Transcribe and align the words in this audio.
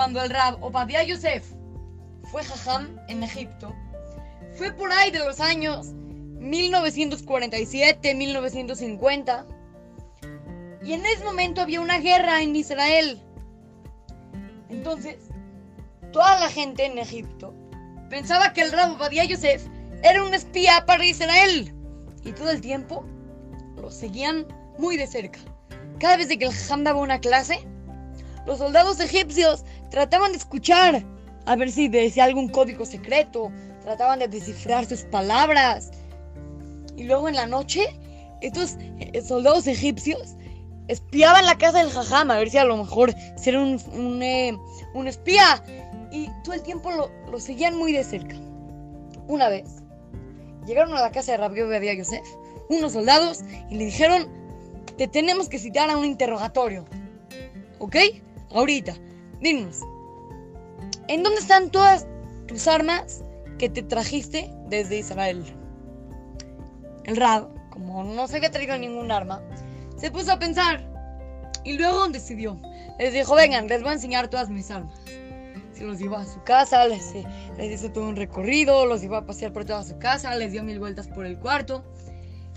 cuando 0.00 0.22
el 0.22 0.30
Rab 0.30 0.56
Obadiah 0.64 1.02
Yosef 1.02 1.44
fue 2.30 2.42
jajam 2.42 2.98
en 3.08 3.22
Egipto, 3.22 3.76
fue 4.54 4.72
por 4.72 4.90
ahí 4.90 5.10
de 5.10 5.18
los 5.18 5.40
años 5.40 5.88
1947, 6.38 8.14
1950. 8.14 9.46
Y 10.82 10.94
en 10.94 11.04
ese 11.04 11.22
momento 11.22 11.60
había 11.60 11.82
una 11.82 11.98
guerra 11.98 12.40
en 12.40 12.56
Israel. 12.56 13.20
Entonces, 14.70 15.16
toda 16.14 16.40
la 16.40 16.48
gente 16.48 16.86
en 16.86 16.96
Egipto 16.96 17.54
pensaba 18.08 18.54
que 18.54 18.62
el 18.62 18.72
Rab 18.72 18.92
Obadiah 18.92 19.24
Yosef 19.24 19.66
era 20.02 20.24
un 20.24 20.32
espía 20.32 20.82
para 20.86 21.04
Israel. 21.04 21.74
Y 22.24 22.32
todo 22.32 22.50
el 22.50 22.62
tiempo 22.62 23.04
lo 23.76 23.90
seguían 23.90 24.46
muy 24.78 24.96
de 24.96 25.06
cerca. 25.06 25.40
Cada 25.98 26.16
vez 26.16 26.28
que 26.28 26.46
el 26.46 26.54
Jajam 26.54 26.84
daba 26.84 27.00
una 27.00 27.20
clase, 27.20 27.68
los 28.46 28.58
soldados 28.58 29.00
egipcios 29.00 29.64
trataban 29.90 30.32
de 30.32 30.38
escuchar 30.38 31.04
a 31.46 31.56
ver 31.56 31.70
si 31.70 31.88
decía 31.88 32.24
algún 32.24 32.48
código 32.48 32.84
secreto, 32.84 33.50
trataban 33.82 34.18
de 34.18 34.28
descifrar 34.28 34.86
sus 34.86 35.02
palabras. 35.02 35.90
Y 36.96 37.04
luego 37.04 37.28
en 37.28 37.34
la 37.34 37.46
noche, 37.46 37.86
estos 38.40 38.76
eh, 38.98 39.22
soldados 39.22 39.66
egipcios 39.66 40.36
espiaban 40.88 41.46
la 41.46 41.56
casa 41.56 41.78
del 41.78 41.90
jajam 41.90 42.30
a 42.30 42.38
ver 42.38 42.50
si 42.50 42.58
a 42.58 42.64
lo 42.64 42.76
mejor 42.76 43.14
era 43.44 43.62
eh, 43.62 44.58
un 44.94 45.08
espía. 45.08 45.62
Y 46.12 46.28
todo 46.44 46.54
el 46.54 46.62
tiempo 46.62 46.90
lo, 46.90 47.10
lo, 47.30 47.40
seguían 47.40 47.76
muy 47.76 47.92
de 47.92 48.04
cerca. 48.04 48.36
Una 49.28 49.48
vez, 49.48 49.82
llegaron 50.66 50.94
a 50.96 51.00
la 51.00 51.10
casa 51.12 51.32
de 51.32 51.38
Rabbi 51.38 51.60
Obadiah 51.62 51.94
Yosef, 51.94 52.26
unos 52.68 52.92
soldados, 52.92 53.40
y 53.70 53.76
le 53.76 53.84
dijeron, 53.86 54.28
te 54.98 55.06
tenemos 55.06 55.48
que 55.48 55.58
citar 55.58 55.88
a 55.88 55.96
un 55.96 56.04
interrogatorio. 56.04 56.84
¿Ok? 57.78 57.96
Ahorita, 58.52 58.94
dinos, 59.40 59.80
¿en 61.06 61.22
dónde 61.22 61.40
están 61.40 61.70
todas 61.70 62.06
tus 62.48 62.66
armas 62.66 63.22
que 63.58 63.68
te 63.68 63.82
trajiste 63.82 64.50
desde 64.68 64.98
Israel? 64.98 65.44
El 67.04 67.16
Rab, 67.16 67.48
como 67.70 68.02
no 68.02 68.26
se 68.26 68.38
había 68.38 68.50
traído 68.50 68.76
ningún 68.76 69.12
arma, 69.12 69.40
se 69.96 70.10
puso 70.10 70.32
a 70.32 70.38
pensar 70.40 70.84
y 71.62 71.74
luego 71.74 72.08
decidió. 72.08 72.60
Les 72.98 73.12
dijo, 73.12 73.36
vengan, 73.36 73.68
les 73.68 73.82
voy 73.82 73.90
a 73.90 73.94
enseñar 73.94 74.28
todas 74.28 74.50
mis 74.50 74.68
armas. 74.70 74.98
Se 75.72 75.84
los 75.84 76.00
llevó 76.00 76.16
a 76.16 76.26
su 76.26 76.42
casa, 76.42 76.86
les, 76.88 77.14
les 77.56 77.80
hizo 77.80 77.92
todo 77.92 78.08
un 78.08 78.16
recorrido, 78.16 78.84
los 78.84 79.00
llevó 79.00 79.16
a 79.16 79.26
pasear 79.26 79.52
por 79.52 79.64
toda 79.64 79.84
su 79.84 79.96
casa, 79.98 80.34
les 80.34 80.50
dio 80.50 80.64
mil 80.64 80.80
vueltas 80.80 81.06
por 81.06 81.24
el 81.24 81.38
cuarto. 81.38 81.84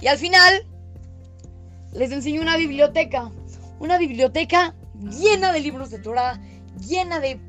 Y 0.01 0.07
al 0.07 0.17
final 0.17 0.65
les 1.93 2.11
enseñó 2.11 2.41
una 2.41 2.57
biblioteca. 2.57 3.31
Una 3.79 3.97
biblioteca 3.97 4.73
llena 5.09 5.51
de 5.51 5.59
libros 5.59 5.89
de 5.89 5.99
Torah, 5.99 6.39
llena 6.79 7.19
de 7.19 7.39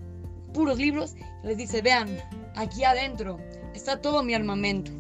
puros 0.53 0.79
libros. 0.79 1.15
Les 1.43 1.57
dice, 1.57 1.83
vean, 1.83 2.09
aquí 2.55 2.85
adentro 2.85 3.39
está 3.75 4.01
todo 4.01 4.23
mi 4.23 4.35
armamento. 4.35 4.93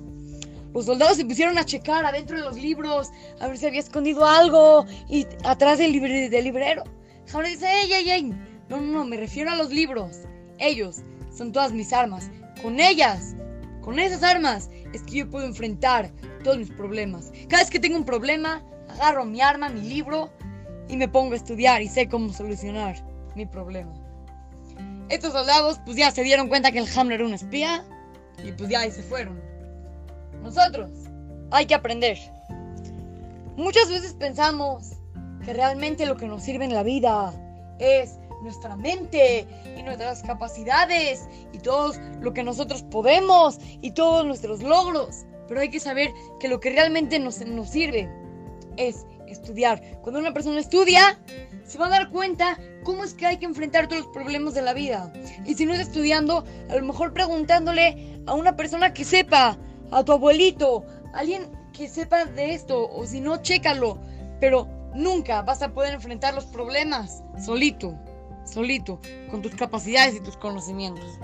Los 0.74 0.86
soldados 0.86 1.16
se 1.16 1.24
pusieron 1.24 1.56
a 1.56 1.64
checar 1.64 2.04
adentro 2.04 2.36
de 2.36 2.42
los 2.42 2.56
libros, 2.56 3.10
a 3.40 3.46
ver 3.46 3.56
si 3.56 3.66
había 3.66 3.80
escondido 3.80 4.26
algo, 4.26 4.84
y 5.08 5.24
atrás 5.44 5.78
del, 5.78 5.92
libre, 5.92 6.28
del 6.28 6.44
librero. 6.44 6.82
Ahora 7.32 7.48
dice, 7.48 7.66
ey, 7.66 7.92
ey, 7.92 8.10
ey, 8.10 8.22
no, 8.68 8.80
no, 8.80 8.92
no, 8.92 9.04
me 9.04 9.16
refiero 9.16 9.52
a 9.52 9.56
los 9.56 9.70
libros. 9.70 10.22
Ellos 10.58 10.96
son 11.32 11.52
todas 11.52 11.72
mis 11.72 11.92
armas. 11.92 12.28
Con 12.60 12.80
ellas, 12.80 13.36
con 13.82 13.98
esas 14.00 14.22
armas, 14.22 14.68
es 14.92 15.02
que 15.02 15.18
yo 15.18 15.30
puedo 15.30 15.46
enfrentar 15.46 16.10
todos 16.42 16.58
mis 16.58 16.70
problemas. 16.70 17.32
Cada 17.48 17.62
vez 17.62 17.70
que 17.70 17.78
tengo 17.80 17.96
un 17.96 18.04
problema, 18.04 18.62
agarro 18.88 19.24
mi 19.24 19.40
arma, 19.40 19.68
mi 19.68 19.80
libro, 19.80 20.32
y 20.88 20.96
me 20.96 21.08
pongo 21.08 21.32
a 21.32 21.36
estudiar 21.36 21.82
y 21.82 21.88
sé 21.88 22.08
cómo 22.08 22.32
solucionar 22.32 22.96
mi 23.34 23.46
problema. 23.46 23.92
Estos 25.08 25.32
soldados 25.32 25.80
pues 25.84 25.96
ya 25.96 26.10
se 26.10 26.22
dieron 26.22 26.48
cuenta 26.48 26.72
que 26.72 26.78
el 26.78 26.88
Hamler 26.96 27.20
era 27.20 27.28
un 27.28 27.34
espía 27.34 27.84
y 28.42 28.52
pues 28.52 28.70
ya 28.70 28.80
ahí 28.80 28.90
se 28.90 29.02
fueron. 29.02 29.40
Nosotros 30.42 30.90
hay 31.50 31.66
que 31.66 31.74
aprender. 31.74 32.18
Muchas 33.56 33.88
veces 33.88 34.14
pensamos 34.14 34.92
que 35.44 35.52
realmente 35.52 36.06
lo 36.06 36.16
que 36.16 36.26
nos 36.26 36.42
sirve 36.42 36.64
en 36.64 36.74
la 36.74 36.82
vida 36.82 37.32
es 37.78 38.18
nuestra 38.42 38.76
mente 38.76 39.46
y 39.76 39.82
nuestras 39.82 40.22
capacidades 40.22 41.28
y 41.52 41.58
todo 41.58 41.92
lo 42.20 42.32
que 42.34 42.42
nosotros 42.42 42.82
podemos 42.82 43.58
y 43.80 43.92
todos 43.92 44.24
nuestros 44.24 44.62
logros. 44.62 45.24
Pero 45.48 45.60
hay 45.60 45.70
que 45.70 45.80
saber 45.80 46.10
que 46.40 46.48
lo 46.48 46.60
que 46.60 46.70
realmente 46.70 47.18
nos, 47.18 47.44
nos 47.46 47.68
sirve 47.70 48.08
es 48.76 49.06
estudiar. 49.28 49.80
Cuando 50.02 50.20
una 50.20 50.32
persona 50.32 50.60
estudia, 50.60 51.18
se 51.64 51.78
va 51.78 51.86
a 51.86 51.90
dar 51.90 52.10
cuenta 52.10 52.58
cómo 52.82 53.04
es 53.04 53.14
que 53.14 53.26
hay 53.26 53.38
que 53.38 53.46
enfrentar 53.46 53.88
todos 53.88 54.04
los 54.04 54.12
problemas 54.12 54.54
de 54.54 54.62
la 54.62 54.72
vida. 54.72 55.12
Y 55.44 55.54
si 55.54 55.66
no 55.66 55.74
es 55.74 55.80
estudiando, 55.80 56.44
a 56.68 56.76
lo 56.76 56.84
mejor 56.84 57.12
preguntándole 57.12 58.20
a 58.26 58.34
una 58.34 58.56
persona 58.56 58.92
que 58.92 59.04
sepa, 59.04 59.56
a 59.90 60.04
tu 60.04 60.12
abuelito, 60.12 60.84
a 61.12 61.20
alguien 61.20 61.50
que 61.72 61.88
sepa 61.88 62.24
de 62.24 62.54
esto, 62.54 62.90
o 62.90 63.06
si 63.06 63.20
no, 63.20 63.38
chécalo. 63.38 63.98
Pero 64.40 64.68
nunca 64.94 65.42
vas 65.42 65.62
a 65.62 65.72
poder 65.72 65.94
enfrentar 65.94 66.34
los 66.34 66.44
problemas 66.46 67.22
solito, 67.44 67.94
solito, 68.44 69.00
con 69.30 69.42
tus 69.42 69.54
capacidades 69.54 70.14
y 70.14 70.20
tus 70.20 70.36
conocimientos. 70.36 71.18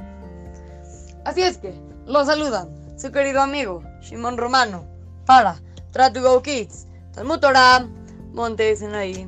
Así 1.24 1.42
es 1.42 1.58
que, 1.58 1.74
lo 2.06 2.24
saludan 2.24 2.68
su 2.96 3.12
querido 3.12 3.40
amigo 3.40 3.82
Shimon 4.02 4.36
Romano 4.36 4.84
para 5.24 5.60
Try 5.92 6.12
to 6.12 6.22
Go 6.22 6.42
Kids. 6.42 6.86
Talmud 7.12 7.40
Torah, 7.40 7.86
Monte 8.32 8.76
Sinaí. 8.76 9.26